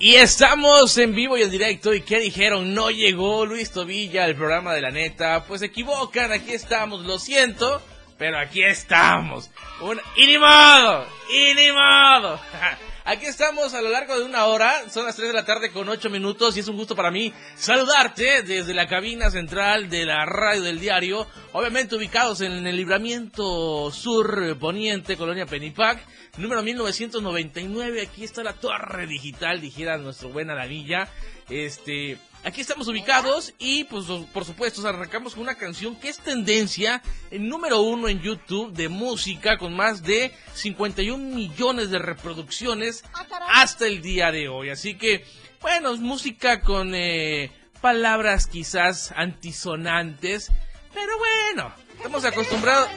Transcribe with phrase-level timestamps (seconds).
[0.00, 1.92] Y estamos en vivo y en directo.
[1.92, 2.72] ¿Y qué dijeron?
[2.72, 5.44] No llegó Luis Tobilla al programa de la neta.
[5.44, 7.82] Pues se equivocan, aquí estamos, lo siento,
[8.16, 9.50] pero aquí estamos.
[9.80, 10.00] Un...
[10.16, 10.36] ¡Y ni.
[13.10, 15.88] Aquí estamos a lo largo de una hora, son las 3 de la tarde con
[15.88, 20.26] 8 minutos y es un gusto para mí saludarte desde la cabina central de la
[20.26, 26.04] radio del diario, obviamente ubicados en el libramiento sur poniente, colonia Penipac,
[26.36, 31.08] número 1999, aquí está la torre digital, dijera nuestro buen Alanilla,
[31.48, 37.02] este, Aquí estamos ubicados y pues por supuesto arrancamos con una canción que es tendencia
[37.30, 43.04] en número uno en YouTube de música con más de 51 millones de reproducciones
[43.48, 44.70] hasta el día de hoy.
[44.70, 45.24] Así que
[45.60, 47.50] bueno, es música con eh,
[47.80, 50.52] palabras quizás antisonantes,
[50.94, 52.88] pero bueno, estamos acostumbrados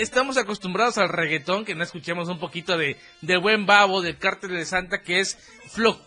[0.00, 4.50] estamos acostumbrados al reggaetón, que no escuchemos un poquito de, de buen babo, del cártel
[4.50, 5.38] de Santa, que es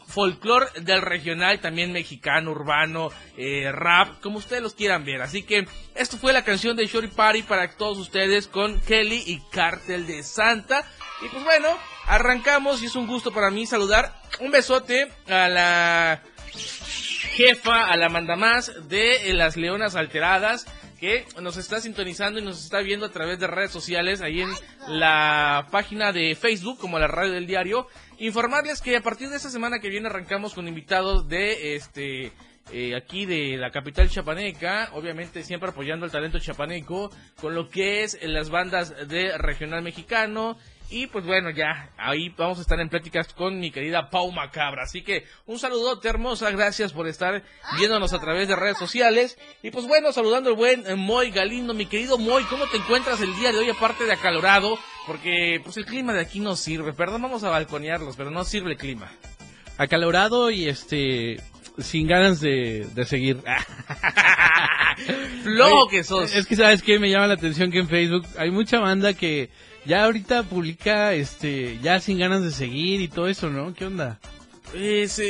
[0.07, 5.21] folclore del regional, también mexicano, urbano, eh, rap, como ustedes los quieran ver.
[5.21, 9.39] Así que esto fue la canción de Shorty Party para todos ustedes con Kelly y
[9.51, 10.83] Cártel de Santa.
[11.23, 11.69] Y pues bueno,
[12.05, 14.21] arrancamos y es un gusto para mí saludar.
[14.39, 16.23] Un besote a la
[17.35, 20.65] jefa, a la mandamás de las Leonas Alteradas
[21.03, 24.49] que nos está sintonizando y nos está viendo a través de redes sociales, ahí en
[24.87, 27.87] la página de Facebook, como la radio del diario.
[28.19, 32.31] Informarles que a partir de esta semana que viene arrancamos con invitados de este
[32.71, 37.11] eh, aquí de la capital chapaneca, obviamente siempre apoyando el talento chapaneco,
[37.41, 40.57] con lo que es las bandas de regional mexicano,
[40.93, 44.83] y pues bueno, ya ahí vamos a estar en pláticas con mi querida Pau Macabra.
[44.83, 47.43] Así que un saludote hermosa, gracias por estar
[47.79, 49.39] viéndonos a través de redes sociales.
[49.63, 53.35] Y pues bueno, saludando al buen Moy Galindo, mi querido Moy, ¿cómo te encuentras el
[53.37, 54.77] día de hoy aparte de acalorado?
[55.07, 58.73] Porque pues el clima de aquí no sirve, perdón, vamos a balconearlos, pero no sirve
[58.73, 59.11] el clima.
[59.79, 61.37] Acalorado y este
[61.79, 63.37] sin ganas de, de seguir.
[65.43, 66.35] Flojo que sos.
[66.35, 69.49] Es que sabes que me llama la atención que en Facebook hay mucha banda que
[69.85, 73.73] ya ahorita publica, este, ya sin ganas de seguir y todo eso, ¿no?
[73.73, 74.19] ¿Qué onda?
[74.71, 75.21] Pues,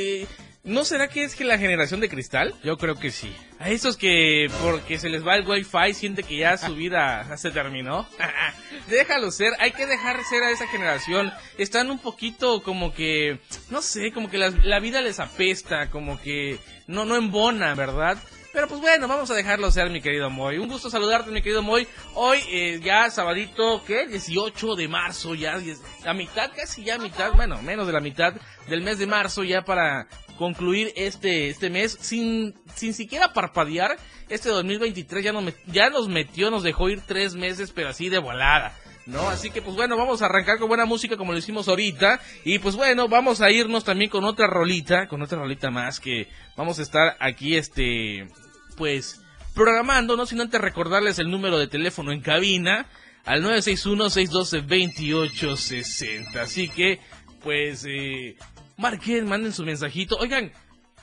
[0.63, 2.53] ¿no será que es que la generación de cristal?
[2.63, 3.33] Yo creo que sí.
[3.59, 7.51] A esos que, porque se les va el wifi, siente que ya su vida se
[7.51, 8.07] terminó.
[8.89, 11.31] Déjalo ser, hay que dejar ser a esa generación.
[11.57, 13.39] Están un poquito como que,
[13.69, 18.17] no sé, como que la, la vida les apesta, como que no, no embona, ¿verdad?
[18.53, 20.59] Pero pues bueno, vamos a dejarlo ser, mi querido Moy.
[20.59, 21.87] Un gusto saludarte, mi querido Moy.
[22.13, 24.05] Hoy eh, ya sabadito, ¿qué?
[24.07, 25.59] 18 de marzo, ya
[26.05, 28.35] la mitad, casi ya mitad, bueno, menos de la mitad
[28.69, 33.97] del mes de marzo ya para concluir este este mes sin sin siquiera parpadear.
[34.29, 38.19] Este 2023 ya, no ya nos metió, nos dejó ir tres meses, pero así de
[38.19, 38.77] volada.
[39.05, 39.29] ¿no?
[39.29, 42.19] Así que pues bueno, vamos a arrancar con buena música como lo hicimos ahorita.
[42.45, 46.27] Y pues bueno, vamos a irnos también con otra rolita, con otra rolita más que
[46.55, 48.27] vamos a estar aquí, este,
[48.73, 49.21] pues
[49.53, 52.87] programando, no sin antes recordarles el número de teléfono en cabina
[53.25, 56.37] al 961-612-2860.
[56.37, 56.99] Así que,
[57.41, 58.37] pues, eh,
[58.77, 60.17] marquen, manden su mensajito.
[60.17, 60.51] Oigan,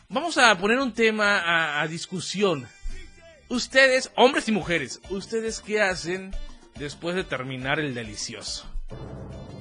[0.08, 2.66] vamos a poner un tema a, discusión.
[3.48, 6.34] Ustedes, hombres y mujeres, ¿ustedes qué hacen
[6.76, 8.66] después de terminar el delicioso?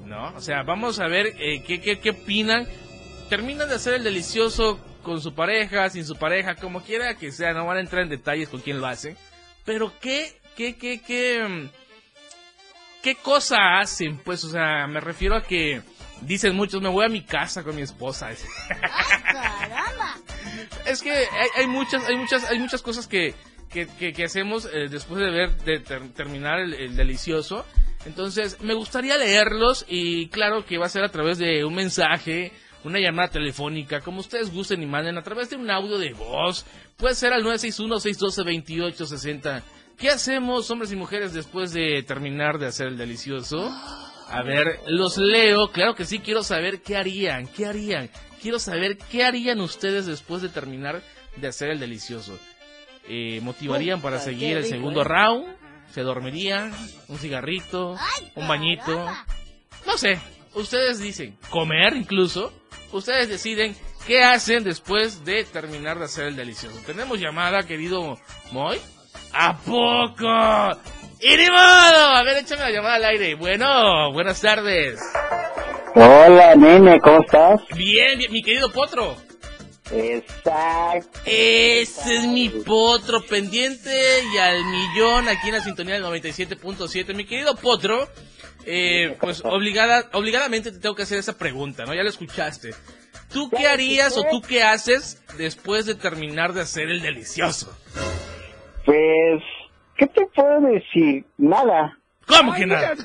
[0.05, 0.35] ¿No?
[0.35, 2.67] O sea, vamos a ver eh, qué, qué, qué opinan.
[3.29, 7.53] Terminan de hacer el delicioso con su pareja, sin su pareja, como quiera que sea,
[7.53, 9.15] no van a entrar en detalles con quién lo hace.
[9.65, 11.69] Pero qué, qué, qué, qué, mm,
[13.01, 15.81] qué cosa hacen, pues, o sea, me refiero a que
[16.21, 18.29] dicen muchos, me voy a mi casa con mi esposa.
[20.85, 23.35] es que hay, muchas, hay muchas, hay muchas cosas que,
[23.69, 27.65] que, hacemos eh, después de ver, de terminar el delicioso.
[28.06, 32.53] Entonces, me gustaría leerlos y claro que va a ser a través de un mensaje
[32.83, 36.65] una llamada telefónica, como ustedes gusten y manden a través de un audio de voz.
[36.97, 39.63] Puede ser al 961-612-2860.
[39.97, 43.69] ¿Qué hacemos, hombres y mujeres, después de terminar de hacer el delicioso?
[44.29, 45.71] A ver, los leo.
[45.71, 48.09] Claro que sí, quiero saber qué harían, qué harían.
[48.41, 51.01] Quiero saber qué harían ustedes después de terminar
[51.35, 52.37] de hacer el delicioso.
[53.07, 55.59] Eh, ¿Motivarían para seguir el segundo round?
[55.91, 56.71] se dormirían,
[57.07, 57.97] un cigarrito,
[58.35, 59.07] un bañito,
[59.85, 60.19] no sé,
[60.53, 62.53] ustedes dicen, comer incluso,
[62.91, 63.75] ustedes deciden
[64.07, 66.77] qué hacen después de terminar de hacer el delicioso.
[66.86, 68.18] Tenemos llamada, querido
[68.51, 68.80] Moy.
[69.33, 70.80] ¿A poco?
[71.21, 72.15] ¡Y ni modo!
[72.15, 73.36] A ver, échame la llamada al aire.
[73.36, 75.00] Bueno, buenas tardes.
[75.95, 77.62] Hola, nene, ¿cómo estás?
[77.75, 79.18] Bien, bien, mi querido Potro.
[79.91, 81.19] Exacto.
[81.25, 87.15] Ese es mi potro pendiente y al millón aquí en la sintonía del 97.7.
[87.15, 88.07] Mi querido potro,
[88.71, 91.94] eh, pues obligada, obligadamente te tengo que hacer esa pregunta, ¿no?
[91.95, 92.71] Ya lo escuchaste.
[93.33, 97.75] ¿Tú qué harías o tú qué haces después de terminar de hacer el delicioso?
[98.86, 99.42] Pues,
[99.98, 101.25] ¿qué te puedo decir?
[101.38, 101.98] Nada.
[102.27, 102.95] ¿Cómo que nada?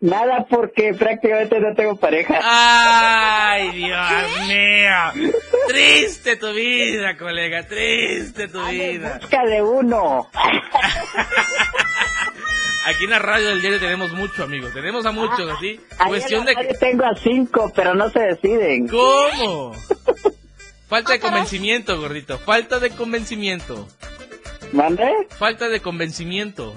[0.00, 2.40] Nada porque prácticamente no tengo pareja.
[2.42, 5.32] Ay, Dios mío.
[5.68, 9.18] Triste tu vida, colega, triste tu vida.
[9.20, 10.30] Busca de uno.
[12.86, 14.72] Aquí en la radio del diario tenemos mucho, amigos.
[14.72, 15.78] Tenemos a muchos, así.
[15.98, 18.88] Ahí Cuestión de radio tengo a cinco, pero no se deciden.
[18.88, 19.74] ¿Cómo?
[20.88, 22.38] Falta de convencimiento, gordito.
[22.38, 23.86] Falta de convencimiento.
[24.72, 25.08] ¿Mande?
[25.38, 26.74] Falta de convencimiento.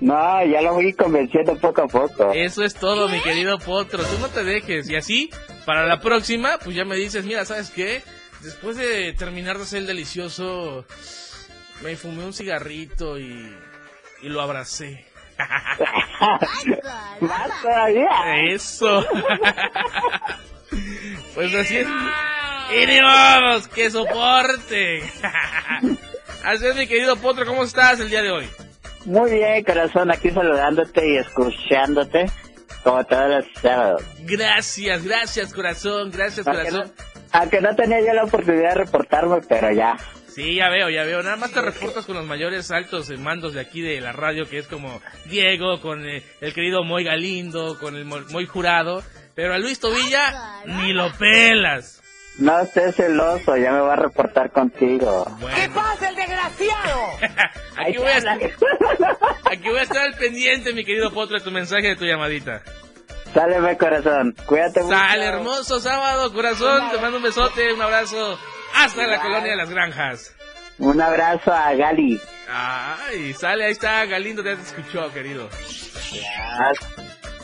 [0.00, 2.32] No, ya lo voy convenciendo poco a poco.
[2.32, 4.02] Eso es todo, mi querido Potro.
[4.02, 4.88] Tú no te dejes.
[4.88, 5.30] Y así,
[5.66, 8.02] para la próxima, pues ya me dices, mira, ¿sabes qué?
[8.42, 10.86] Después de terminar de hacer el delicioso,
[11.82, 13.54] me fumé un cigarrito y,
[14.22, 15.04] y lo abracé.
[17.20, 18.08] Más todavía.
[18.48, 19.04] Eso.
[21.34, 21.86] pues así es.
[22.76, 25.02] Y ni vamos, que soporte.
[26.44, 28.48] así es, mi querido Potro, ¿cómo estás el día de hoy?
[29.06, 32.30] Muy bien, corazón, aquí saludándote y escuchándote
[32.84, 34.02] como todos los sábados.
[34.20, 36.94] Gracias, gracias, corazón, gracias, Aunque no, corazón.
[37.32, 39.96] aunque no tenía yo la oportunidad de reportarme, pero ya.
[40.34, 41.22] Sí, ya veo, ya veo.
[41.22, 44.58] Nada más te reportas con los mayores altos mandos de aquí de la radio, que
[44.58, 49.02] es como Diego, con eh, el querido Moy Galindo, con el Mo- Moy Jurado.
[49.34, 51.96] Pero a Luis Tobilla ni lo pelas.
[52.38, 55.26] No estés celoso, ya me voy a reportar contigo.
[55.40, 57.00] Bueno, pasa, el desgraciado?
[57.76, 58.38] aquí, voy a estar,
[59.44, 62.62] aquí voy a estar al pendiente, mi querido Potro, de tu mensaje, de tu llamadita.
[63.34, 64.34] Sáleme, corazón.
[64.46, 64.96] Cuídate mucho.
[64.96, 66.90] Sale, hermoso sábado, corazón.
[66.90, 68.38] Te mando un besote, un abrazo.
[68.74, 70.34] Hasta la colonia de las granjas.
[70.78, 72.20] Un abrazo a Gali.
[72.48, 75.48] Ay, sale, ahí está, Galindo, ya te escuchó, querido.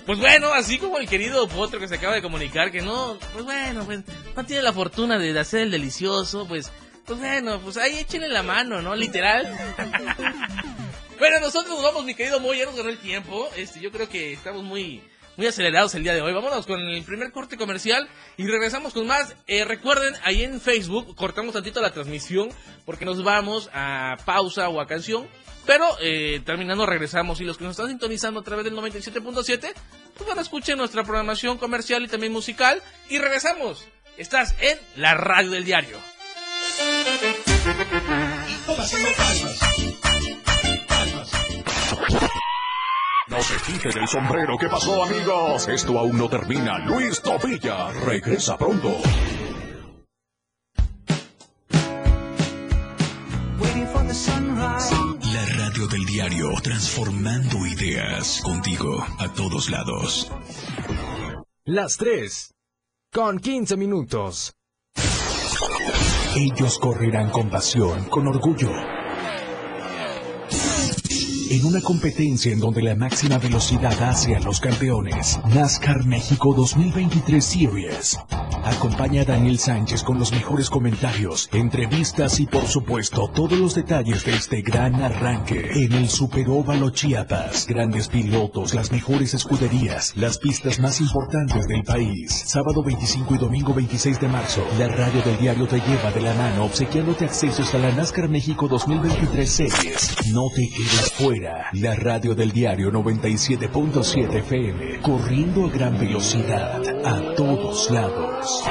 [0.05, 3.45] Pues bueno, así como el querido Potro que se acaba de comunicar que no, pues
[3.45, 4.01] bueno, pues
[4.35, 6.73] no tiene la fortuna de hacer el delicioso, pues,
[7.05, 8.95] pues bueno, pues ahí échenle la mano, ¿no?
[8.95, 9.53] Literal.
[11.19, 13.49] Bueno, nosotros nos vamos, mi querido Moy, ya nos ganó el tiempo.
[13.57, 15.03] Este, yo creo que estamos muy,
[15.37, 16.33] muy acelerados el día de hoy.
[16.33, 19.37] Vámonos con el primer corte comercial y regresamos con más.
[19.47, 22.49] Eh, recuerden, ahí en Facebook cortamos tantito la transmisión
[22.85, 25.27] porque nos vamos a pausa o a canción.
[25.67, 29.73] Pero eh, terminando regresamos y los que nos están sintonizando a través del 97.7,
[30.17, 33.85] pues van a escuchar nuestra programación comercial y también musical y regresamos.
[34.17, 35.99] Estás en la radio del diario.
[43.37, 44.57] No se quite del sombrero.
[44.59, 45.69] ¿Qué pasó, amigos?
[45.69, 46.79] Esto aún no termina.
[46.79, 48.97] Luis Tobilla regresa pronto.
[55.35, 60.33] La radio del diario, transformando ideas contigo a todos lados.
[61.67, 62.55] Las 3.
[63.13, 64.55] Con 15 minutos.
[66.35, 68.96] Ellos correrán con pasión, con orgullo.
[71.49, 75.39] En una competencia en donde la máxima velocidad hace a los campeones.
[75.55, 78.19] NASCAR México 2023 Series.
[78.65, 84.25] Acompaña a Daniel Sánchez con los mejores comentarios, entrevistas y por supuesto todos los detalles
[84.25, 87.69] de este gran arranque en el Superóvalo Chiapas.
[87.69, 92.43] Grandes pilotos, las mejores escuderías, las pistas más importantes del país.
[92.47, 96.35] Sábado 25 y domingo 26 de marzo, la radio del diario te lleva de la
[96.35, 100.17] mano obsequiándote accesos a la NASCAR México 2023 Series.
[100.33, 101.36] No te quedes fuera.
[101.41, 105.01] La radio del diario 97.7 FM.
[105.03, 108.65] Corriendo a gran velocidad a todos lados.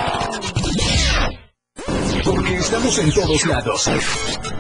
[2.24, 3.92] Porque estamos en todos lados.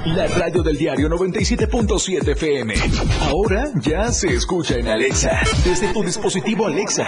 [0.05, 2.75] La radio del diario 97.7 FM.
[3.21, 5.39] Ahora ya se escucha en Alexa.
[5.63, 7.07] Desde tu dispositivo Alexa.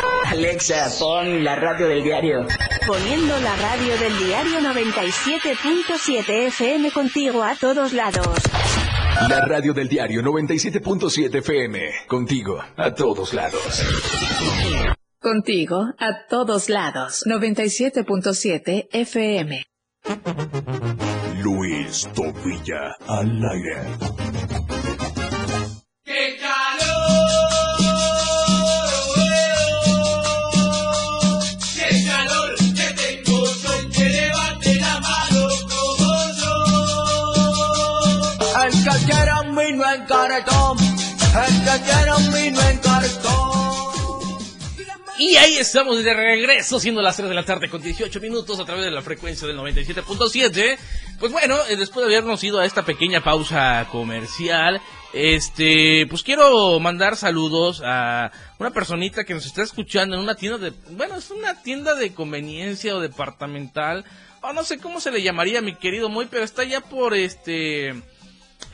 [0.31, 2.47] Alexa, pon la radio del diario.
[2.87, 8.37] Poniendo la radio del diario 97.7 FM contigo a todos lados.
[9.27, 11.79] La radio del diario 97.7 FM.
[12.07, 13.83] Contigo, a todos lados.
[15.19, 17.23] Contigo a todos lados.
[17.27, 19.63] 97.7 FM.
[21.43, 24.50] Luis Tobilla al aire.
[45.17, 48.65] Y ahí estamos de regreso, siendo las 3 de la tarde con 18 minutos a
[48.65, 50.77] través de la frecuencia del 97.7.
[51.19, 54.81] Pues bueno, eh, después de habernos ido a esta pequeña pausa comercial,
[55.13, 60.57] este, pues quiero mandar saludos a una personita que nos está escuchando en una tienda
[60.57, 64.03] de, bueno, es una tienda de conveniencia o departamental,
[64.41, 67.91] o no sé cómo se le llamaría, mi querido Muy, pero está ya por este,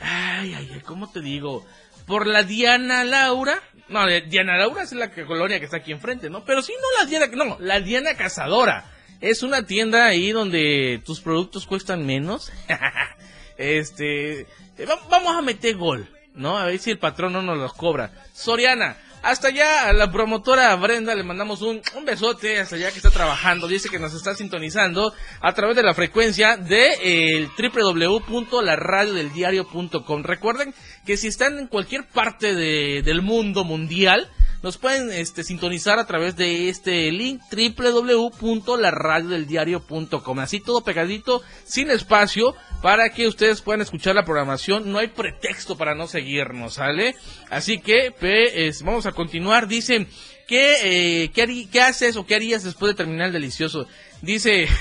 [0.00, 1.64] ay, ay, ay, ¿cómo te digo?
[2.08, 5.92] Por la Diana Laura, no, de- Diana Laura es la que- colonia que está aquí
[5.92, 6.44] enfrente, ¿no?
[6.44, 8.90] Pero sí, no la Diana, no, la Diana Cazadora.
[9.20, 12.50] Es una tienda ahí donde tus productos cuestan menos.
[13.56, 14.46] este, eh,
[14.88, 16.58] va- vamos a meter gol, ¿no?
[16.58, 18.10] A ver si el patrón no nos los cobra.
[18.32, 22.96] Soriana, hasta allá a la promotora Brenda le mandamos un, un besote hasta allá que
[22.98, 23.66] está trabajando.
[23.68, 30.22] Dice que nos está sintonizando a través de la frecuencia de eh, el www.laradiodeldiario.com.
[30.22, 30.74] Recuerden
[31.06, 34.28] que si están en cualquier parte de- del mundo mundial,
[34.62, 40.38] nos pueden este, sintonizar a través de este link www.laradiodeldiario.com.
[40.40, 44.90] Así todo pegadito, sin espacio, para que ustedes puedan escuchar la programación.
[44.92, 47.14] No hay pretexto para no seguirnos, ¿sale?
[47.50, 49.68] Así que pe- es- vamos a continuar.
[49.68, 50.06] Dice,
[50.46, 53.86] ¿qué, eh, qué, ¿qué haces o qué harías después de terminar el delicioso?
[54.22, 54.68] Dice...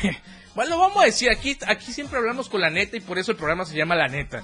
[0.58, 3.38] Bueno, vamos a decir, aquí, aquí siempre hablamos con la neta y por eso el
[3.38, 4.42] programa se llama La Neta.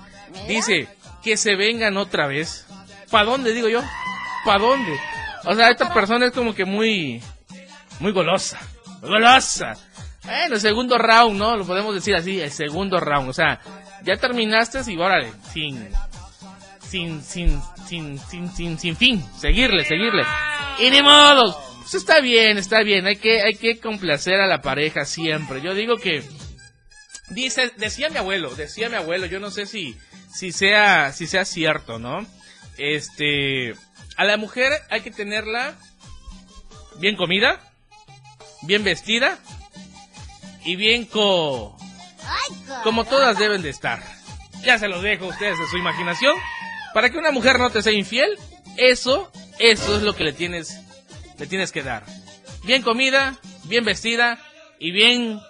[0.48, 0.88] Dice,
[1.24, 2.68] que se vengan otra vez.
[3.10, 3.82] ¿Pa dónde, digo yo?
[4.46, 4.92] ¿Pa dónde?
[5.46, 7.22] O sea, esta persona es como que muy,
[8.00, 8.60] muy golosa.
[9.02, 9.74] Muy golosa.
[10.24, 11.58] Bueno, el segundo round, ¿no?
[11.58, 13.30] Lo podemos decir así, el segundo round.
[13.30, 13.60] O sea,
[14.04, 15.90] ya terminaste y órale, sin,
[16.82, 19.26] sin, sin, sin, sin, sin, sin fin.
[19.38, 20.24] Seguirle, seguirle.
[20.80, 21.58] Y ni modos.
[21.82, 23.06] Pues está bien, está bien.
[23.06, 25.62] Hay que, hay que complacer a la pareja siempre.
[25.62, 26.24] Yo digo que,
[27.30, 29.98] dice, decía mi abuelo, decía mi abuelo, yo no sé si,
[30.34, 32.26] si sea, si sea cierto, ¿no?
[32.78, 33.74] Este,
[34.18, 35.76] a la mujer hay que tenerla
[36.98, 37.60] bien comida,
[38.62, 39.40] bien vestida
[40.64, 41.78] y bien co,
[42.84, 44.02] como todas deben de estar.
[44.64, 46.36] Ya se los dejo a ustedes de su imaginación.
[46.94, 48.38] Para que una mujer no te sea infiel,
[48.78, 50.80] eso, eso es lo que le tienes,
[51.38, 52.06] le tienes que dar.
[52.64, 54.40] Bien comida, bien vestida
[54.80, 55.42] y bien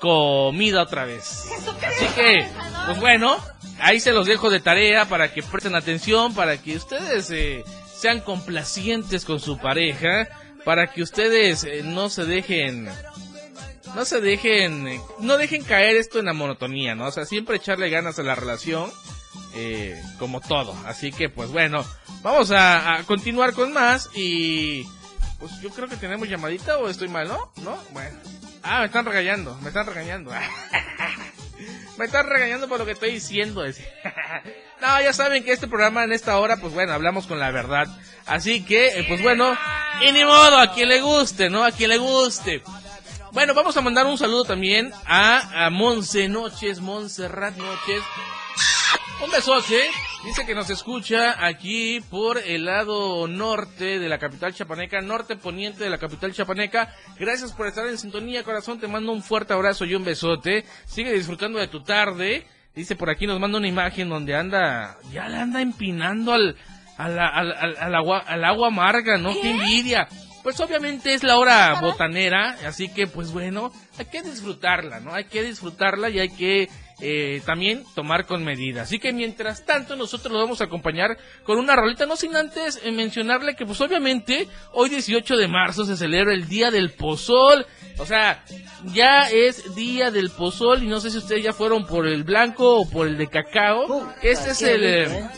[0.00, 1.46] comida otra vez.
[1.82, 2.46] Así que,
[2.86, 3.36] pues bueno,
[3.80, 7.64] ahí se los dejo de tarea para que presten atención, para que ustedes eh,
[8.04, 10.28] sean complacientes con su pareja,
[10.62, 12.86] para que ustedes eh, no se dejen
[13.94, 17.06] no se dejen, eh, no dejen caer esto en la monotonía, ¿no?
[17.06, 18.90] O sea, siempre echarle ganas a la relación,
[19.54, 20.76] eh, como todo.
[20.84, 21.82] Así que, pues bueno,
[22.20, 24.86] vamos a, continuar con más y,
[25.38, 27.52] pues yo creo que tenemos llamadita o estoy mal, ¿no?
[27.62, 27.82] ¿No?
[27.92, 28.18] Bueno.
[28.62, 30.30] Ah, me están regañando, me están regañando.
[31.98, 33.64] me están regañando por lo que estoy diciendo.
[34.80, 37.86] no, ya saben que este programa en esta hora, pues bueno, hablamos con la verdad.
[38.26, 39.56] Así que, eh, pues bueno,
[40.02, 41.64] y ni modo, a quien le guste, ¿no?
[41.64, 42.62] A quien le guste.
[43.32, 48.02] Bueno, vamos a mandar un saludo también a, a Monse Noches, Montserrat Noches.
[49.22, 49.80] Un besote.
[50.24, 55.84] Dice que nos escucha aquí por el lado norte de la capital chapaneca, norte poniente
[55.84, 56.94] de la capital chapaneca.
[57.18, 58.80] Gracias por estar en sintonía, corazón.
[58.80, 60.64] Te mando un fuerte abrazo y un besote.
[60.86, 62.46] Sigue disfrutando de tu tarde.
[62.74, 66.56] Dice por aquí nos manda una imagen donde anda, ya le anda empinando al,
[66.98, 69.32] al, al, al- al agua, al agua amarga, ¿no?
[69.32, 70.08] ¡Qué envidia!
[70.42, 75.14] Pues obviamente es la hora botanera, así que pues bueno, hay que disfrutarla, ¿no?
[75.14, 76.68] Hay que disfrutarla y hay que
[77.00, 78.82] eh, también tomar con medida.
[78.82, 82.80] Así que mientras tanto nosotros lo vamos a acompañar con una rolita, no sin antes
[82.82, 87.66] eh, mencionarle que pues obviamente hoy 18 de marzo se celebra el Día del Pozol.
[87.98, 88.44] O sea,
[88.92, 92.80] ya es Día del Pozol y no sé si ustedes ya fueron por el blanco
[92.80, 94.12] o por el de cacao.
[94.22, 94.84] Este es el...
[94.84, 95.28] eh,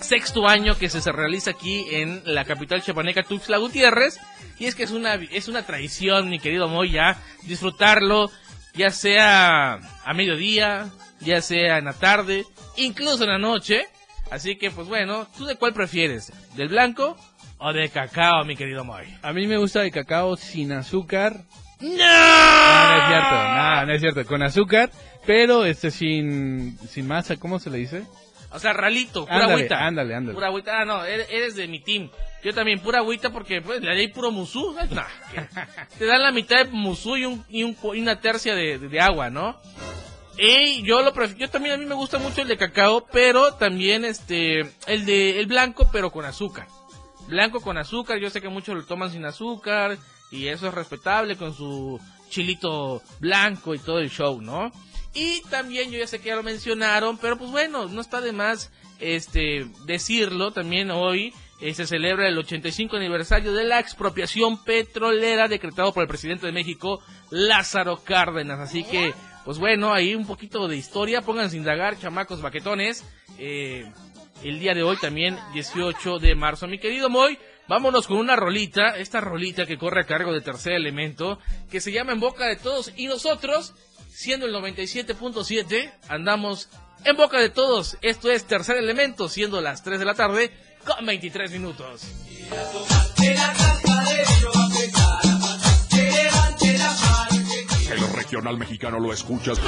[0.00, 4.18] sexto año que se, se realiza aquí en la capital chapaneca Tuxtla Gutiérrez
[4.58, 8.30] y es que es una es una tradición mi querido Moy ya disfrutarlo
[8.74, 12.44] ya sea a mediodía ya sea en la tarde
[12.76, 13.88] incluso en la noche
[14.30, 16.32] Así que, pues bueno, ¿tú de cuál prefieres?
[16.56, 17.16] ¿Del blanco
[17.58, 19.04] o de cacao, mi querido Moy?
[19.22, 21.44] A mí me gusta el cacao sin azúcar.
[21.80, 21.90] ¡No!
[21.90, 24.90] No, no es cierto, no, no es cierto, con azúcar,
[25.26, 28.04] pero este sin, sin masa, ¿cómo se le dice?
[28.54, 29.86] O sea, ralito, pura Ándale, agüita.
[29.86, 30.34] ándale, ándale.
[30.34, 30.80] Pura agüita.
[30.80, 32.08] Ah, no, eres, eres de mi team.
[32.42, 34.74] Yo también, pura agüita porque pues, le di puro musú.
[34.90, 35.04] Nah,
[35.98, 38.88] te dan la mitad de musú y, un, y, un- y una tercia de, de-
[38.88, 39.60] de agua, ¿no?
[40.38, 43.54] Y yo lo pref- yo también a mí me gusta mucho el de cacao, pero
[43.54, 46.66] también este el de el blanco pero con azúcar.
[47.28, 49.96] Blanco con azúcar, yo sé que muchos lo toman sin azúcar
[50.32, 54.72] y eso es respetable con su chilito blanco y todo el show, ¿no?
[55.14, 58.32] Y también yo ya sé que ya lo mencionaron, pero pues bueno, no está de
[58.32, 65.46] más este decirlo, también hoy eh, se celebra el 85 aniversario de la expropiación petrolera
[65.48, 68.58] decretado por el presidente de México, Lázaro Cárdenas.
[68.58, 73.04] Así que, pues bueno, ahí un poquito de historia, pónganse a indagar, chamacos baquetones.
[73.38, 73.90] Eh,
[74.42, 76.66] el día de hoy también, 18 de marzo.
[76.66, 80.74] Mi querido Moy, vámonos con una rolita, esta rolita que corre a cargo de Tercer
[80.74, 81.38] Elemento,
[81.70, 83.74] que se llama En Boca de Todos, y nosotros,
[84.14, 86.68] siendo el 97.7, andamos
[87.04, 87.98] en Boca de Todos.
[88.00, 90.52] Esto es Tercer Elemento, siendo las 3 de la tarde,
[90.84, 92.02] con 23 minutos.
[97.90, 99.58] El regional mexicano lo escuchas.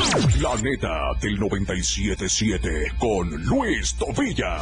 [0.40, 4.58] La neta del 977 con Luis Tobilla.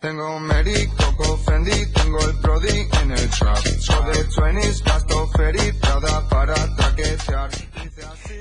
[0.00, 3.58] Tengo un Mary, Coco Fendi, tengo el Brody en el trap.
[3.58, 7.48] So de 20s, gasto Ferry, Prada para traquetear.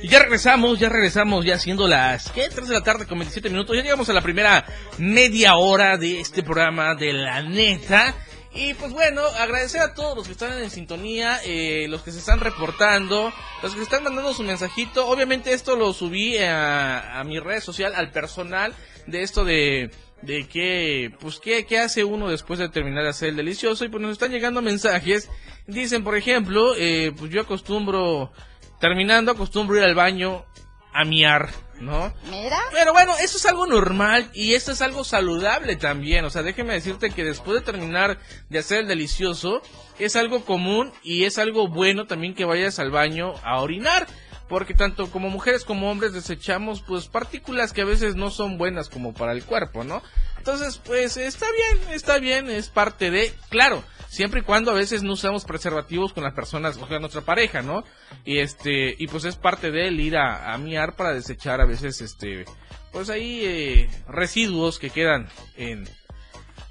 [0.01, 2.49] Y ya regresamos, ya regresamos, ya siendo las, ¿qué?
[2.49, 3.75] 3 de la tarde con 27 minutos.
[3.75, 4.65] Ya llegamos a la primera
[4.97, 8.15] media hora de este programa de la neta.
[8.55, 12.17] Y pues bueno, agradecer a todos los que están en sintonía, eh, los que se
[12.17, 15.07] están reportando, los que están mandando su mensajito.
[15.07, 18.73] Obviamente esto lo subí a, a mi red social, al personal,
[19.05, 23.29] de esto de, de que, pues qué, qué hace uno después de terminar de hacer
[23.29, 23.85] el delicioso.
[23.85, 25.29] Y pues nos están llegando mensajes.
[25.67, 28.31] Dicen, por ejemplo, eh, pues yo acostumbro,
[28.79, 30.45] terminando, acostumbro ir al baño
[30.93, 32.13] a miar, ¿no?
[32.29, 32.57] Mira.
[32.71, 36.25] Pero bueno, eso es algo normal y esto es algo saludable también.
[36.25, 38.19] O sea, déjeme decirte que después de terminar
[38.49, 39.61] de hacer el delicioso,
[39.99, 44.07] es algo común y es algo bueno también que vayas al baño a orinar.
[44.51, 48.89] Porque tanto como mujeres como hombres desechamos pues partículas que a veces no son buenas
[48.89, 50.03] como para el cuerpo, ¿no?
[50.39, 55.03] Entonces, pues está bien, está bien, es parte de, claro, siempre y cuando a veces
[55.03, 57.85] no usamos preservativos con las personas, o sea, nuestra pareja, ¿no?
[58.25, 61.65] Y este, y pues es parte de él ir a, a miar para desechar a
[61.65, 62.43] veces, este,
[62.91, 65.87] pues ahí eh, residuos que quedan en,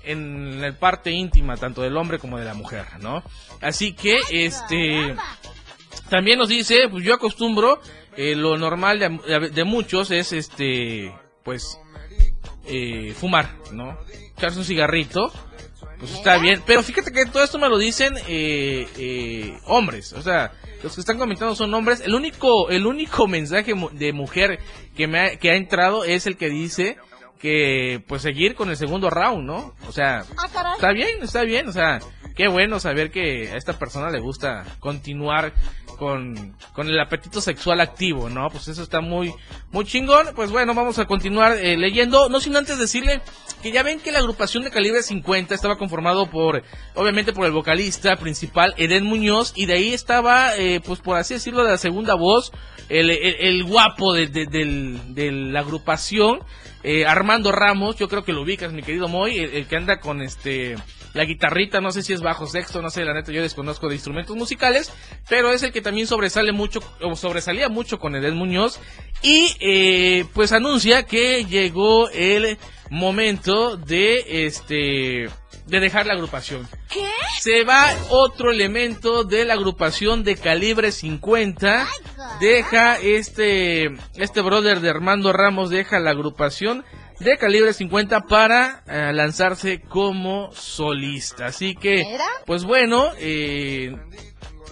[0.04, 3.22] en la parte íntima tanto del hombre como de la mujer, ¿no?
[3.62, 5.16] Así que, este,
[6.10, 7.80] también nos dice, pues yo acostumbro,
[8.16, 11.78] eh, lo normal de, de muchos es, este, pues,
[12.66, 13.98] eh, fumar, ¿no?
[14.36, 15.32] Echarse un cigarrito,
[15.98, 16.62] pues está bien.
[16.66, 21.00] Pero fíjate que todo esto me lo dicen eh, eh, hombres, o sea, los que
[21.00, 22.00] están comentando son hombres.
[22.00, 24.60] El único, el único mensaje de mujer
[24.96, 26.96] que me ha, que ha entrado es el que dice
[27.38, 29.74] que pues seguir con el segundo round, ¿no?
[29.88, 31.98] O sea, Ah, está bien, está bien, o sea,
[32.36, 35.52] qué bueno saber que a esta persona le gusta continuar
[35.98, 38.48] con, con el apetito sexual activo, ¿no?
[38.48, 39.34] Pues eso está muy,
[39.70, 40.28] muy chingón.
[40.34, 43.20] Pues bueno, vamos a continuar eh, leyendo, no sin antes decirle
[43.62, 46.62] que ya ven que la agrupación de calibre 50 estaba conformado por,
[46.94, 51.34] obviamente por el vocalista principal, Eden Muñoz, y de ahí estaba, eh, pues por así
[51.34, 52.50] decirlo, de la segunda voz,
[52.88, 56.40] el, el, el guapo de, de- del- de la agrupación,
[56.82, 60.00] eh, Armando Ramos, yo creo que lo ubicas, mi querido Moy, el, el que anda
[60.00, 60.76] con este
[61.14, 63.94] la guitarrita, no sé si es bajo sexto, no sé, la neta yo desconozco de
[63.94, 64.92] instrumentos musicales,
[65.28, 68.80] pero es el que también sobresale mucho, o sobresalía mucho con Edén Muñoz,
[69.22, 72.58] y eh, pues anuncia que llegó el
[72.90, 75.28] momento de este
[75.66, 76.68] de dejar la agrupación.
[76.90, 77.06] ¿Qué?
[77.38, 81.86] Se va otro elemento de la agrupación de calibre 50.
[82.40, 86.84] Deja este, este brother de Armando Ramos, deja la agrupación
[87.20, 91.46] de calibre 50 para eh, lanzarse como solista.
[91.46, 93.94] Así que, pues bueno, eh,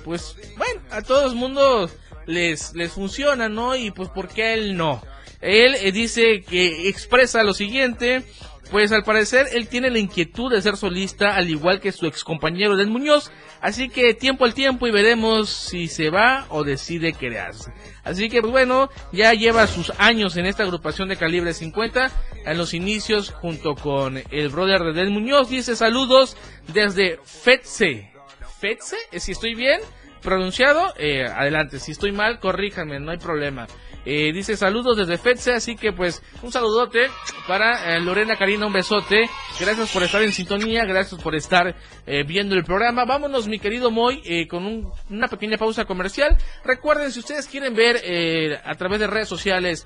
[0.05, 1.93] pues bueno, a todos mundos
[2.27, 3.77] les, les funciona, ¿no?
[3.77, 5.03] Y pues ¿por qué él no?
[5.41, 8.25] Él eh, dice que expresa lo siguiente,
[8.71, 12.25] pues al parecer él tiene la inquietud de ser solista al igual que su ex
[12.25, 17.13] compañero Del Muñoz, así que tiempo al tiempo y veremos si se va o decide
[17.13, 17.73] quedarse.
[18.05, 22.11] Así que pues, bueno, ya lleva sus años en esta agrupación de calibre 50,
[22.45, 26.37] en los inicios junto con el brother de Del Muñoz, dice saludos
[26.73, 28.13] desde FETSE.
[28.61, 29.81] FETSE, si estoy bien,
[30.23, 31.79] pronunciado, eh, adelante.
[31.79, 33.67] Si estoy mal, corríjanme, no hay problema.
[34.11, 37.09] Eh, dice saludos desde FEDSE, así que pues un saludote
[37.47, 39.29] para eh, Lorena Karina, un besote.
[39.61, 43.05] Gracias por estar en sintonía, gracias por estar eh, viendo el programa.
[43.05, 46.39] Vámonos, mi querido Moy, eh, con un- una pequeña pausa comercial.
[46.65, 49.85] Recuerden, si ustedes quieren ver eh, a través de redes sociales,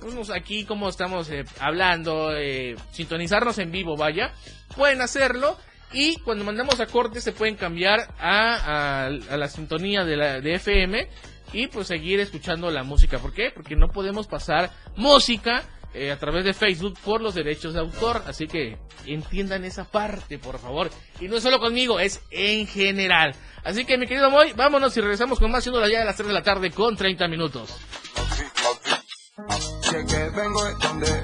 [0.00, 2.30] pues aquí como estamos hablando,
[2.92, 4.32] sintonizarnos en vivo, vaya,
[4.74, 5.58] pueden hacerlo.
[5.92, 10.40] Y cuando mandamos a corte se pueden cambiar a, a- a la sintonía de, la,
[10.40, 11.08] de FM
[11.52, 13.18] y pues seguir escuchando la música.
[13.18, 13.50] ¿Por qué?
[13.54, 18.22] Porque no podemos pasar música eh, a través de Facebook por los derechos de autor.
[18.26, 20.90] Así que entiendan esa parte, por favor.
[21.20, 23.34] Y no es solo conmigo, es en general.
[23.64, 26.28] Así que mi querido Moy, vámonos y regresamos con más siendo ya de las 3
[26.28, 27.76] de la tarde con 30 minutos.
[30.36, 30.62] Vengo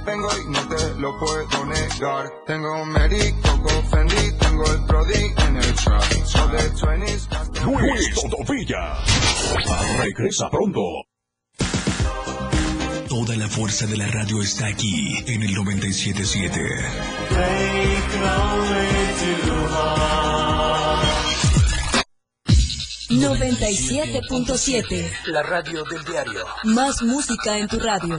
[0.05, 2.33] vengo y no te lo puedo negar.
[2.47, 6.03] Tengo Mary, Coco, Fendi, tengo el Brody en el trap.
[6.25, 8.97] So the 20s, hasta Luis Todovilla.
[9.99, 10.81] Regresa pronto.
[13.09, 16.61] Toda la fuerza de la radio está aquí en el 977.
[23.09, 25.11] 97.7.
[25.27, 26.45] La radio del diario.
[26.65, 28.19] Más música en tu radio.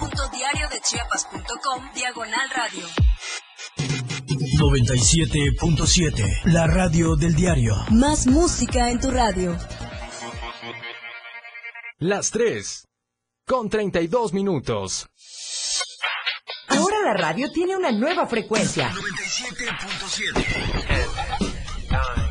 [0.11, 2.85] www.diariodechiapas.com Diagonal radio.
[4.59, 6.43] 97.7.
[6.45, 7.73] La radio del diario.
[7.91, 9.57] Más música en tu radio.
[11.99, 12.87] Las 3.
[13.45, 15.07] Con 32 minutos.
[16.67, 18.91] Ahora la radio tiene una nueva frecuencia.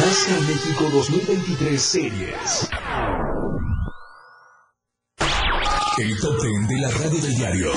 [0.00, 2.68] NASCAR México 2023 Series.
[5.98, 7.72] El top 10 de la radio del diario.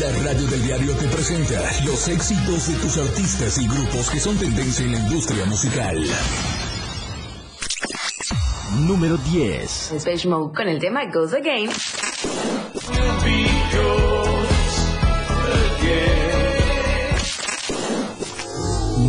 [0.00, 4.36] La radio del diario te presenta los éxitos de tus artistas y grupos que son
[4.38, 6.02] tendencia en la industria musical.
[8.86, 9.92] Número 10.
[9.92, 11.70] Space Mode con el tema Goes Again.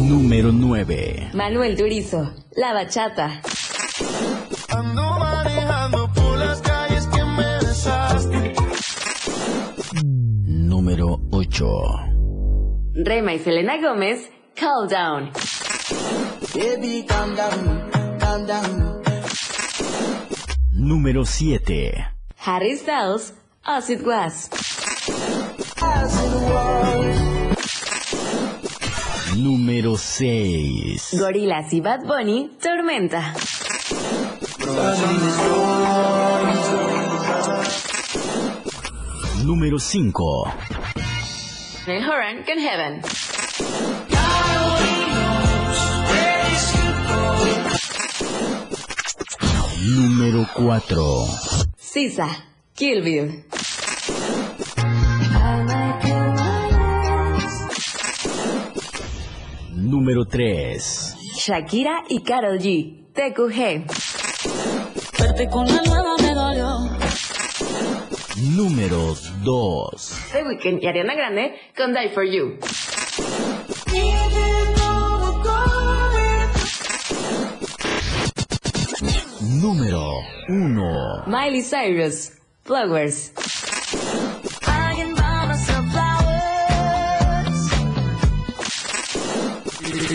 [0.10, 1.30] Número 9.
[1.34, 3.42] Manuel Turizo, La Bachata.
[4.70, 8.56] Ando manejando por las calles que me besaste.
[10.46, 11.66] Número 8.
[13.06, 15.32] Rema y Selena Gómez, Calm Down.
[16.56, 19.02] Baby, calm down, calm down.
[20.72, 21.94] Número 7.
[22.48, 24.50] Harry Styles, As It Was.
[29.40, 31.18] Número 6.
[31.18, 33.34] Gorillaz y Bad Bunny, Tormenta.
[39.46, 40.54] Número 5.
[41.88, 43.02] Neil Horan con Heaven.
[49.96, 51.26] Número 4.
[51.78, 52.28] Sisa,
[52.74, 53.46] Kill Bill.
[60.10, 61.18] Número 3.
[61.36, 63.86] Shakira y Karol G, TQG.
[65.20, 66.80] Verte con la nueva me dolió.
[68.56, 70.22] Número 2.
[70.32, 72.58] The Weeknd y Ariana Grande con Die For You.
[79.62, 80.10] Número
[80.48, 81.24] 1.
[81.28, 82.32] Miley Cyrus,
[82.64, 83.32] Flowers.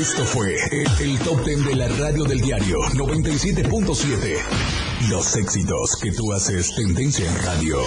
[0.04, 0.54] Esto fue
[1.00, 4.38] el top ten de la radio del diario 97.7.
[5.08, 7.78] Los éxitos que tú haces tendencia en radio.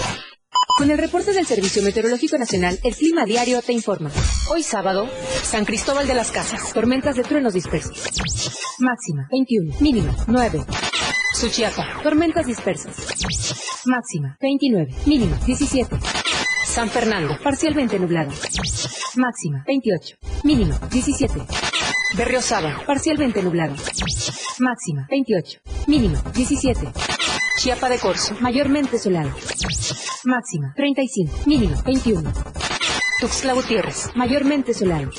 [0.80, 4.10] Con el reporte del Servicio Meteorológico Nacional, el Clima Diario te informa.
[4.50, 5.08] Hoy sábado,
[5.44, 8.02] San Cristóbal de las Casas, tormentas de truenos dispersos.
[8.80, 9.76] Máxima, 21.
[9.80, 10.66] Mínima, 9.
[11.36, 12.96] Suchiapa, tormentas dispersas.
[13.86, 14.92] Máxima, 29.
[15.06, 15.96] Mínima, 17.
[16.66, 18.32] San Fernando, parcialmente nublado.
[19.16, 20.16] Máxima, 28.
[20.44, 21.77] Mínima, 17.
[22.16, 23.76] Berriozaba, parcialmente nublado.
[24.60, 25.60] Máxima, 28.
[25.88, 26.88] Mínima, 17.
[27.60, 29.32] Chiapa de Corzo, mayormente solado.
[30.24, 31.34] Máxima, 35.
[31.46, 32.32] Mínima, 21.
[33.20, 35.12] Tuxtla Gutiérrez, mayormente solado.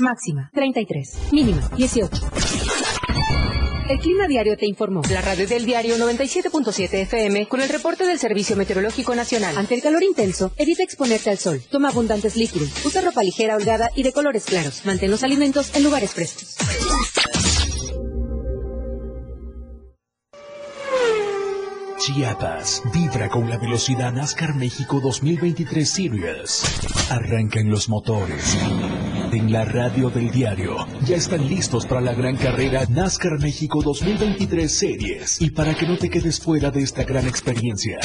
[0.00, 1.32] Máxima, 33.
[1.32, 2.59] Mínima, 18.
[3.90, 5.02] El Clima Diario te informó.
[5.10, 9.58] La radio del diario 97.7 FM con el reporte del Servicio Meteorológico Nacional.
[9.58, 11.60] Ante el calor intenso, evita exponerte al sol.
[11.72, 12.70] Toma abundantes líquidos.
[12.84, 14.86] Usa ropa ligera, holgada y de colores claros.
[14.86, 16.54] Mantén los alimentos en lugares frescos.
[21.98, 26.62] Chiapas vibra con la velocidad NASCAR México 2023 Series.
[27.10, 28.56] Arrancan los motores.
[29.32, 30.74] En la radio del diario
[31.06, 35.40] ya están listos para la gran carrera NASCAR México 2023 Series.
[35.40, 38.00] Y para que no te quedes fuera de esta gran experiencia,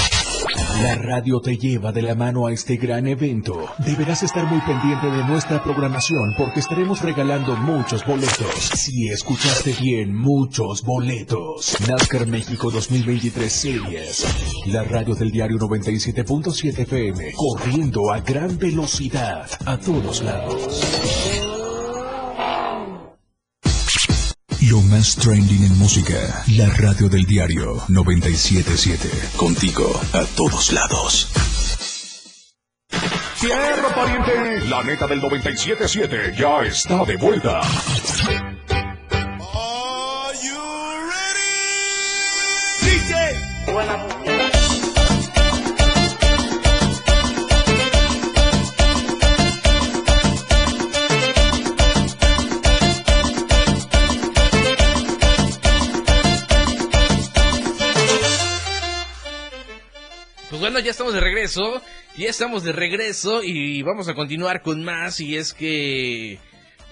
[0.84, 3.70] la radio te lleva de la mano a este gran evento.
[3.80, 8.54] Deberás estar muy pendiente de nuestra programación porque estaremos regalando muchos boletos.
[8.76, 11.76] Si escuchaste bien, muchos boletos.
[11.88, 14.26] NASCAR México 2023 Series.
[14.68, 17.34] La radio del diario 97.7 FM.
[17.34, 21.15] Corriendo a gran velocidad a todos lados.
[24.76, 26.44] Lo más trending en música.
[26.58, 29.10] La radio del diario 977.
[29.38, 31.32] Contigo a todos lados.
[33.40, 37.62] Tierra pariente, la neta del 97.7 ya está de vuelta.
[60.76, 61.82] Bueno, ya estamos de regreso,
[62.18, 66.38] ya estamos de regreso y vamos a continuar con más y es que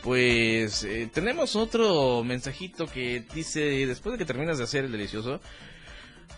[0.01, 5.41] pues eh, tenemos otro mensajito que dice después de que terminas de hacer el delicioso,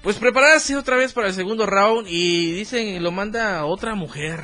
[0.01, 4.43] pues prepararse otra vez para el segundo round y dicen lo manda otra mujer.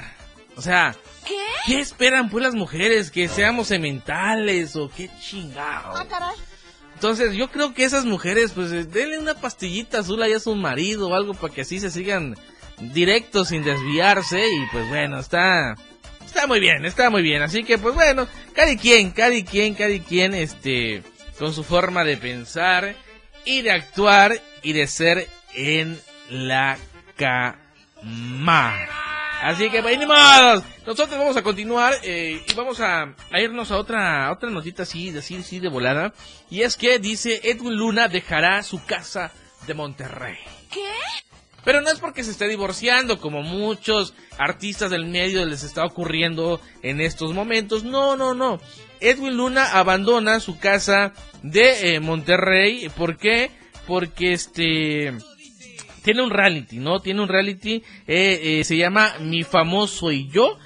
[0.55, 0.95] O sea,
[1.65, 1.79] ¿qué?
[1.79, 3.09] esperan pues las mujeres?
[3.09, 5.95] ¿Que seamos sementales o qué chingado?
[6.93, 11.09] Entonces yo creo que esas mujeres pues denle una pastillita azul ahí a su marido
[11.09, 12.35] o algo para que así se sigan
[12.93, 15.75] directos sin desviarse y pues bueno, está
[16.25, 17.41] está muy bien, está muy bien.
[17.41, 21.03] Así que pues bueno, cada quien, cada quien, cada quien este
[21.37, 22.95] con su forma de pensar
[23.45, 26.77] y de actuar y de ser en la
[27.15, 28.75] cama.
[29.41, 30.63] Así que, pues, ni modo.
[30.85, 35.09] Nosotros vamos a continuar eh, y vamos a, a, irnos a otra, otra notita así,
[35.17, 36.13] así, así de volada.
[36.49, 39.31] Y es que dice Edwin Luna dejará su casa
[39.65, 40.37] de Monterrey.
[40.71, 40.93] ¿Qué?
[41.63, 46.59] Pero no es porque se esté divorciando, como muchos artistas del medio les está ocurriendo
[46.81, 47.83] en estos momentos.
[47.83, 48.59] No, no, no.
[48.99, 52.89] Edwin Luna abandona su casa de eh, Monterrey.
[52.95, 53.51] ¿Por qué?
[53.87, 55.13] Porque este
[56.03, 56.99] tiene un reality, ¿no?
[56.99, 60.57] Tiene un reality, eh, eh, se llama Mi Famoso y Yo,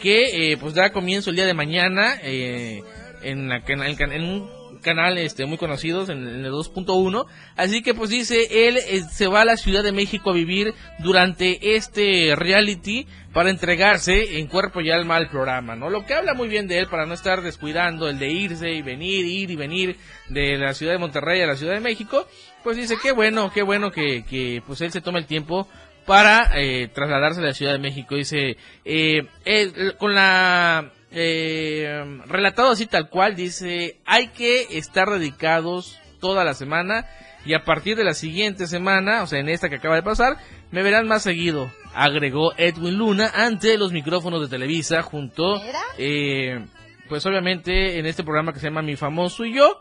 [0.00, 2.82] que eh, pues da comienzo el día de mañana eh,
[3.22, 8.10] en, la, en, en un canal este muy conocido en, el 2.1 así que pues
[8.10, 13.08] dice él eh, se va a la Ciudad de México a vivir durante este reality
[13.34, 15.90] para entregarse en cuerpo y alma al programa, ¿no?
[15.90, 18.80] Lo que habla muy bien de él para no estar descuidando el de irse y
[18.80, 19.96] venir, ir y venir
[20.28, 22.28] de la ciudad de Monterrey a la Ciudad de México,
[22.62, 25.68] pues dice qué bueno, qué bueno que, pues él se tome el tiempo
[26.06, 28.14] para eh, trasladarse a la Ciudad de México.
[28.14, 30.92] Dice, eh, eh, con la...
[31.16, 37.06] Eh, relatado así tal cual, dice, hay que estar dedicados toda la semana
[37.46, 40.38] y a partir de la siguiente semana, o sea, en esta que acaba de pasar,
[40.72, 45.60] me verán más seguido, agregó Edwin Luna ante los micrófonos de Televisa junto,
[45.98, 46.64] eh,
[47.08, 49.80] pues obviamente en este programa que se llama Mi Famoso y Yo,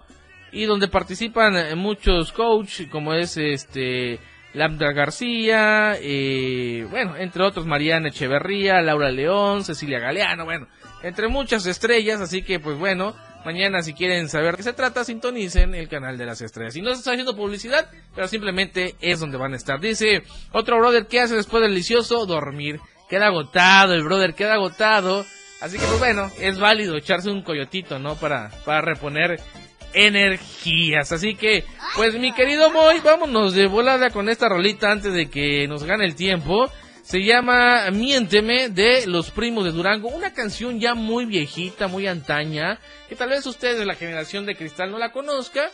[0.52, 4.20] y donde participan muchos coach, como es este
[4.54, 10.68] Lambda García, eh, bueno, entre otros Mariana Echeverría, Laura León, Cecilia Galeano, bueno,
[11.02, 15.04] entre muchas estrellas, así que pues bueno, mañana si quieren saber de qué se trata,
[15.04, 16.76] sintonicen el canal de las estrellas.
[16.76, 19.80] Y no se está haciendo publicidad, pero simplemente es donde van a estar.
[19.80, 22.26] Dice otro brother, ¿qué hace después del delicioso?
[22.28, 22.80] Dormir.
[23.10, 25.26] Queda agotado, el brother queda agotado.
[25.62, 28.16] Así que pues bueno, es válido echarse un coyotito, ¿no?
[28.16, 29.40] Para, para reponer
[29.94, 31.12] energías.
[31.12, 35.68] Así que, pues mi querido Moy, vámonos de volada con esta rolita antes de que
[35.68, 36.72] nos gane el tiempo.
[37.04, 42.80] Se llama Miénteme de Los Primos de Durango, una canción ya muy viejita, muy antaña,
[43.10, 45.70] que tal vez ustedes de la generación de cristal no la conozca,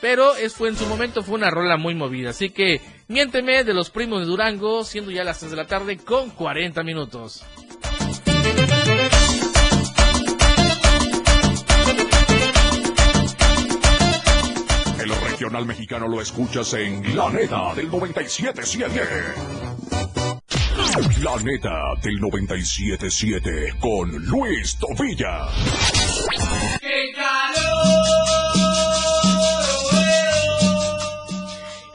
[0.00, 2.30] pero es, fue en su momento fue una rola muy movida.
[2.30, 5.98] Así que Miénteme de Los Primos de Durango, siendo ya las 3 de la tarde
[5.98, 7.44] con 40 minutos.
[15.34, 19.02] Regional mexicano lo escuchas en La Neta del 977.
[21.24, 25.48] La Neta del 977 con Luis Tobilla.
[26.80, 27.12] ¡Qué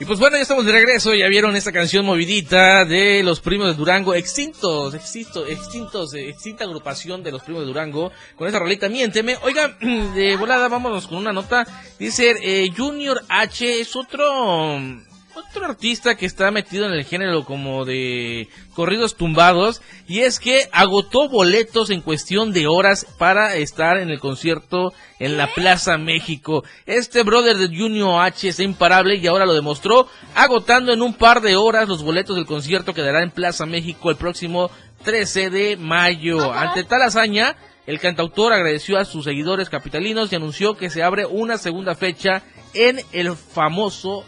[0.01, 3.67] Y pues bueno, ya estamos de regreso, ya vieron esta canción movidita de los primos
[3.67, 8.88] de Durango, extintos, extintos, extintos, extinta agrupación de los primos de Durango, con esta rolita
[8.88, 9.35] Miénteme.
[9.41, 9.77] Oiga,
[10.15, 11.67] de volada, vámonos con una nota.
[11.99, 14.79] Dice, eh, Junior H es otro,
[15.39, 20.67] otro artista que está metido en el género como de corridos tumbados y es que
[20.71, 26.63] agotó boletos en cuestión de horas para estar en el concierto en la Plaza México.
[26.86, 31.41] Este brother de Junior H es imparable y ahora lo demostró agotando en un par
[31.41, 34.69] de horas los boletos del concierto que dará en Plaza México el próximo
[35.04, 36.52] 13 de mayo.
[36.54, 41.25] Ante tal hazaña, el cantautor agradeció a sus seguidores capitalinos y anunció que se abre
[41.25, 44.25] una segunda fecha en el famoso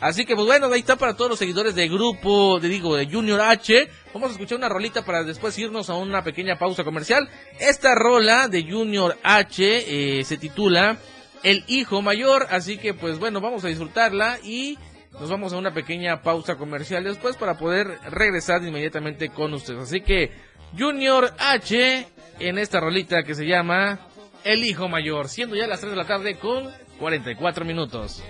[0.00, 3.06] Así que pues bueno, ahí está para todos los seguidores del grupo, de digo, de
[3.06, 3.88] Junior H.
[4.14, 7.28] Vamos a escuchar una rolita para después irnos a una pequeña pausa comercial.
[7.58, 10.98] Esta rola de Junior H eh, se titula
[11.42, 14.78] El Hijo Mayor, así que pues bueno, vamos a disfrutarla y
[15.12, 19.80] nos vamos a una pequeña pausa comercial después para poder regresar inmediatamente con ustedes.
[19.80, 20.30] Así que
[20.78, 22.06] Junior H
[22.38, 23.98] en esta rolita que se llama
[24.44, 28.22] El Hijo Mayor, siendo ya las 3 de la tarde con 44 minutos.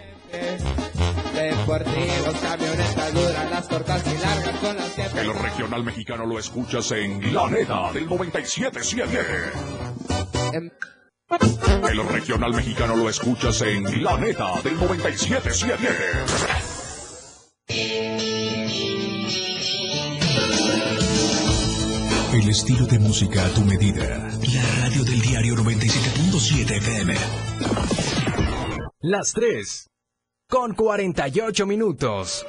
[1.35, 5.03] Deportivos, camionetas duras, las cortas y largas con las que...
[5.21, 9.53] El regional mexicano lo escuchas en La Neta del 977.
[11.91, 15.89] El regional mexicano lo escuchas en La Neta del 977.
[22.35, 24.03] El estilo de música a tu medida.
[24.03, 27.15] La radio del diario 97.7 FM.
[29.01, 29.89] Las 3
[30.51, 32.47] con 48 minutos.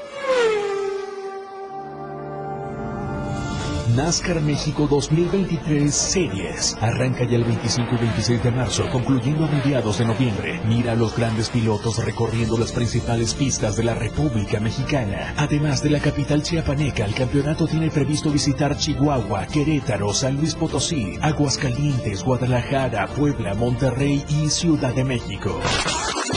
[3.93, 6.77] NASCAR México 2023 Series.
[6.79, 10.61] Arranca ya el 25 y 26 de marzo, concluyendo a mediados de noviembre.
[10.65, 15.33] Mira a los grandes pilotos recorriendo las principales pistas de la República Mexicana.
[15.35, 21.17] Además de la capital chiapaneca, el campeonato tiene previsto visitar Chihuahua, Querétaro, San Luis Potosí,
[21.21, 25.59] Aguascalientes, Guadalajara, Puebla, Monterrey y Ciudad de México.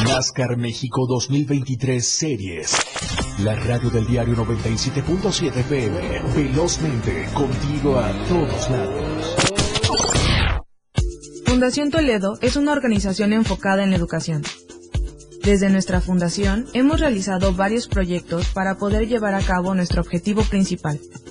[0.04, 2.76] NASCAR México 2023 Series.
[3.44, 6.22] La radio del diario 97.7 FM.
[6.34, 9.36] Velozmente, contigo a todos lados.
[11.46, 14.42] Fundación Toledo es una organización enfocada en la educación.
[15.44, 21.00] Desde nuestra fundación hemos realizado varios proyectos para poder llevar a cabo nuestro objetivo principal,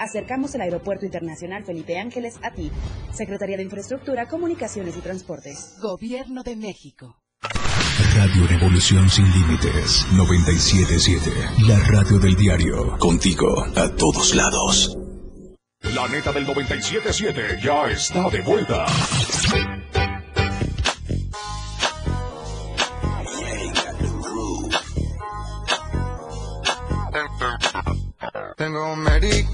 [0.00, 2.72] Acercamos el Aeropuerto Internacional Felipe Ángeles a ti.
[3.12, 5.76] Secretaría de Infraestructura, Comunicaciones y Transportes.
[5.78, 7.18] Gobierno de México.
[8.16, 11.30] Radio Revolución Sin Límites 977.
[11.68, 12.96] La radio del diario.
[12.98, 14.96] Contigo a todos lados.
[15.94, 18.86] La neta del 977 ya está de vuelta.
[28.56, 29.49] Tengo Coco,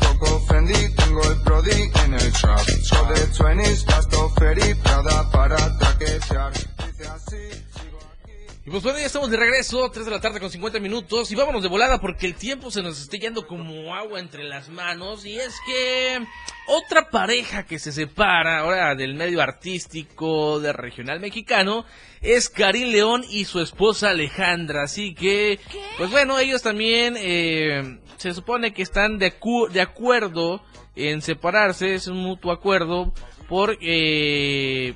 [9.67, 11.31] regreso, 3 de la tarde con 50 minutos.
[11.31, 14.69] Y vámonos de volada porque el tiempo se nos está yendo como agua entre las
[14.69, 15.25] manos.
[15.25, 16.25] Y es que
[16.69, 21.85] otra pareja que se separa ahora del medio artístico del regional mexicano
[22.21, 24.85] es Karim León y su esposa Alejandra.
[24.85, 25.59] Así que,
[25.99, 29.35] pues bueno, ellos también eh, se supone que están de,
[29.73, 30.63] de acuerdo
[30.95, 33.13] en separarse, es un mutuo acuerdo
[33.49, 33.77] por...
[33.81, 34.95] Eh,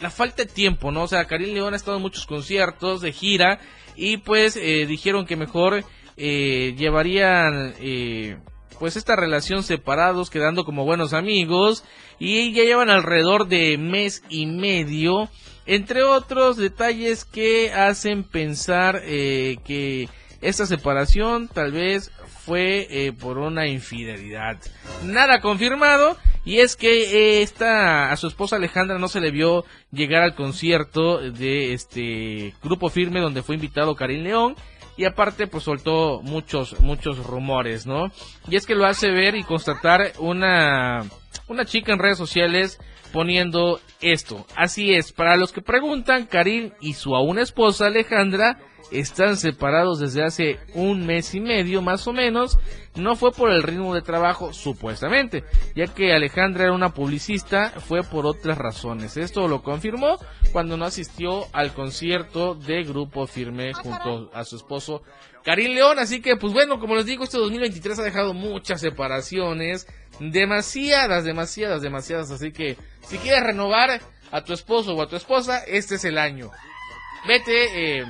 [0.00, 1.02] la falta de tiempo, ¿no?
[1.02, 3.58] O sea, Karim León ha estado en muchos conciertos de gira
[3.98, 5.84] y pues eh, dijeron que mejor
[6.16, 8.38] eh, llevarían eh,
[8.78, 11.84] pues esta relación separados, quedando como buenos amigos
[12.20, 15.28] y ya llevan alrededor de mes y medio,
[15.66, 20.08] entre otros detalles que hacen pensar que
[20.40, 22.12] esta separación tal vez
[22.46, 24.58] fue por una infidelidad.
[25.04, 26.16] Nada confirmado,
[26.48, 31.18] y es que eh, a su esposa Alejandra no se le vio llegar al concierto
[31.18, 34.56] de este grupo firme donde fue invitado Karim León.
[34.96, 38.06] Y aparte, pues soltó muchos, muchos rumores, ¿no?
[38.48, 41.04] Y es que lo hace ver y constatar una,
[41.48, 42.78] una chica en redes sociales
[43.12, 44.46] poniendo esto.
[44.56, 48.58] Así es, para los que preguntan, Karim y su aún esposa Alejandra
[48.90, 52.58] están separados desde hace un mes y medio más o menos.
[52.94, 55.44] No fue por el ritmo de trabajo, supuestamente,
[55.76, 59.16] ya que Alejandra era una publicista, fue por otras razones.
[59.16, 60.16] Esto lo confirmó
[60.52, 65.02] cuando no asistió al concierto de Grupo Firme junto a su esposo
[65.44, 65.98] Karim León.
[65.98, 69.86] Así que, pues bueno, como les digo, este 2023 ha dejado muchas separaciones,
[70.20, 72.30] demasiadas, demasiadas, demasiadas.
[72.30, 74.00] Así que, si quieres renovar
[74.30, 76.50] a tu esposo o a tu esposa, este es el año.
[77.26, 78.06] Vete, eh,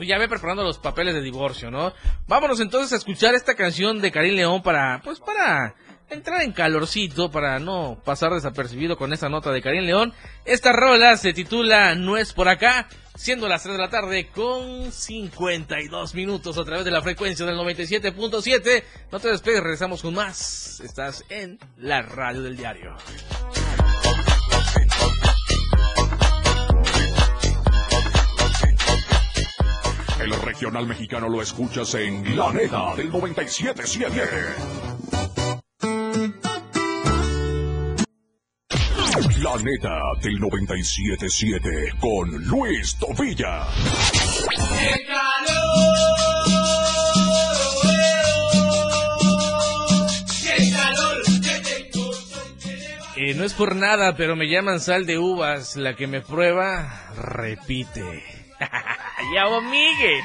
[0.00, 1.92] ya ve preparando los papeles de divorcio, ¿no?
[2.26, 5.74] Vámonos entonces a escuchar esta canción de Karim León para, pues para
[6.12, 10.12] entrar en calorcito, para no pasar desapercibido con esta nota de Karim León.
[10.44, 14.92] Esta rola se titula No es por acá, siendo las 3 de la tarde con
[14.92, 18.84] 52 minutos a través de la frecuencia del 97.7.
[19.10, 20.80] No te despegues, regresamos con más.
[20.80, 22.96] Estás en la radio del diario.
[30.20, 34.91] El regional mexicano lo escuchas en La Neta del 977.
[39.54, 43.66] La Neta del 977 con Luis Tobilla.
[53.16, 55.76] Eh, no es por nada, pero me llaman sal de uvas.
[55.76, 58.22] La que me prueba, repite.
[59.34, 60.20] ya Migue.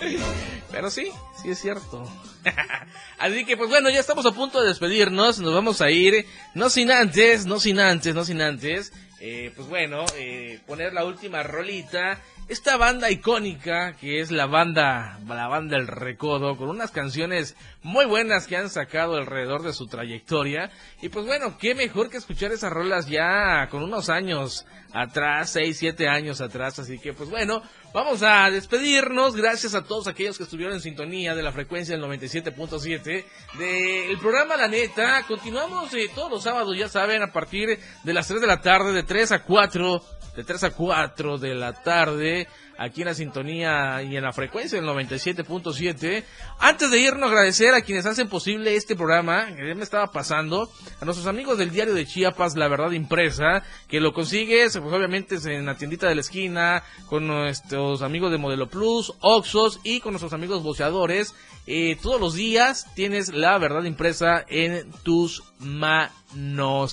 [0.70, 1.10] Pero sí,
[1.42, 2.02] sí es cierto.
[3.18, 6.70] Así que pues bueno, ya estamos a punto de despedirnos, nos vamos a ir, no
[6.70, 11.42] sin antes, no sin antes, no sin antes, eh, pues bueno, eh, poner la última
[11.42, 17.56] rolita esta banda icónica que es la banda la banda El Recodo con unas canciones
[17.86, 20.72] muy buenas que han sacado alrededor de su trayectoria.
[21.02, 25.78] Y pues bueno qué mejor que escuchar esas rolas ya con unos años atrás seis
[25.78, 26.80] siete años atrás.
[26.80, 27.62] Así que pues bueno
[27.94, 29.36] vamos a despedirnos.
[29.36, 33.24] Gracias a todos aquellos que estuvieron en sintonía de la frecuencia del 97.7
[33.56, 35.22] del programa La Neta.
[35.22, 38.92] Continuamos eh, todos los sábados ya saben a partir de las 3 de la tarde
[38.92, 40.02] de 3 a 4
[40.36, 42.46] de 3 a 4 de la tarde,
[42.78, 46.24] aquí en la sintonía y en la frecuencia del 97.7.
[46.58, 50.70] Antes de irnos, agradecer a quienes hacen posible este programa, que me estaba pasando,
[51.00, 55.36] a nuestros amigos del diario de Chiapas, La Verdad Impresa, que lo consigues, pues obviamente
[55.44, 60.12] en la tiendita de la esquina, con nuestros amigos de Modelo Plus, Oxos y con
[60.12, 61.34] nuestros amigos boceadores.
[61.66, 66.25] Eh, todos los días tienes la verdad impresa en tus manos.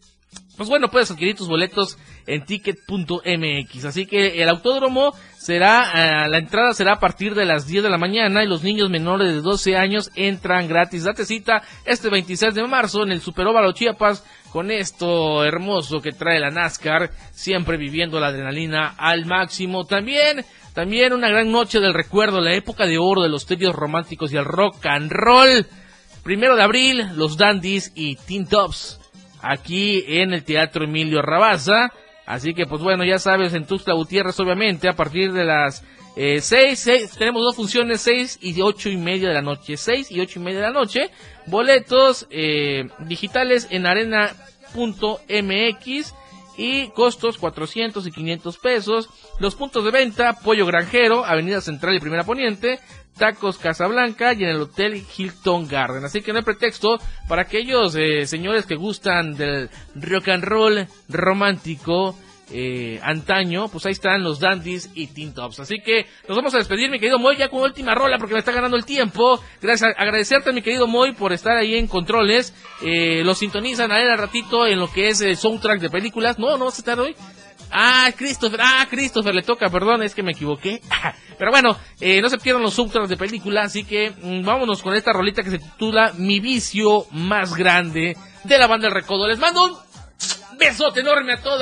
[0.59, 1.96] pues bueno, puedes adquirir tus boletos
[2.26, 3.84] en ticket.mx.
[3.84, 7.90] Así que el autódromo será, eh, la entrada será a partir de las 10 de
[7.90, 11.04] la mañana y los niños menores de 12 años entran gratis.
[11.04, 16.40] Date cita este 26 de marzo en el Superóvalo Chiapas con esto hermoso que trae
[16.40, 19.84] la NASCAR, siempre viviendo la adrenalina al máximo.
[19.84, 20.44] También
[20.74, 24.36] También una gran noche del recuerdo, la época de oro de los tríos románticos y
[24.36, 25.66] el rock and roll.
[26.24, 29.00] Primero de abril, los Dandies y Teen Tops,
[29.41, 31.93] aquí en el Teatro Emilio Rabaza.
[32.26, 35.82] Así que, pues bueno, ya sabes, en Tuxtla Gutiérrez, obviamente, a partir de las
[36.14, 39.76] eh, 6, tenemos dos funciones, 6 y ocho y media de la noche.
[39.76, 41.11] 6 y ocho y media de la noche.
[41.47, 44.34] Boletos eh, digitales en arena.mx
[46.59, 49.09] y costos 400 y 500 pesos.
[49.38, 52.80] Los puntos de venta, Pollo Granjero, Avenida Central y Primera Poniente,
[53.16, 56.04] Tacos Casablanca y en el Hotel Hilton Garden.
[56.04, 56.98] Así que no hay pretexto
[57.28, 62.16] para aquellos eh, señores que gustan del rock and roll romántico.
[62.51, 65.61] Eh, antaño, pues ahí están los dandies y Teen Tops.
[65.61, 68.40] Así que nos vamos a despedir, mi querido Moy, ya con última rola porque me
[68.40, 69.42] está ganando el tiempo.
[69.61, 72.55] Gracias, agradecerte, mi querido Moy, por estar ahí en controles.
[72.82, 76.38] Eh, lo sintonizan a él al ratito en lo que es el soundtrack de películas.
[76.38, 77.14] No, no vas a estar hoy.
[77.70, 80.80] Ah, Christopher, ah, Christopher le toca, perdón, es que me equivoqué.
[81.38, 84.94] Pero bueno, eh, no se pierdan los soundtracks de película, así que mm, vámonos con
[84.94, 89.28] esta rolita que se titula Mi vicio más grande de la banda El Recodo.
[89.28, 89.76] Les mando un
[90.59, 91.57] besote enorme a todos.